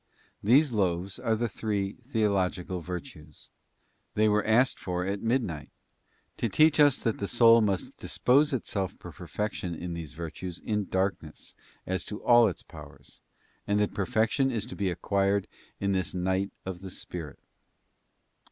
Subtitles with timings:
[0.41, 3.51] These loaves are the three theological virtues.
[4.15, 5.69] They were asked for at midnight,
[6.37, 10.85] to teach us that the soul must dispose itself for perfection in these virtues in
[10.89, 13.21] darkness as to all its powers,
[13.67, 15.47] and that perfection is to be acquired
[15.79, 17.37] in this night of the spirit.